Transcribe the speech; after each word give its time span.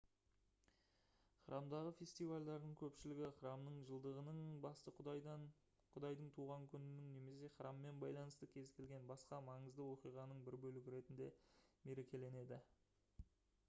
храмдағы 1.47 1.89
фестивальдардың 1.97 2.71
көпшілігі 2.79 3.27
храмның 3.39 3.75
жылдығының 3.89 4.39
басты 4.67 4.93
құдайдың 5.01 5.45
туған 6.39 6.65
күнінің 6.73 7.11
немесе 7.19 7.51
храммен 7.59 8.01
байланысты 8.07 8.49
кез 8.57 8.73
келген 8.81 9.07
басқа 9.15 9.41
маңызды 9.51 9.87
оқиғаның 9.91 10.41
бір 10.51 10.59
бөлігі 10.67 10.95
ретінде 10.97 11.29
мерекеленеді 11.93 12.63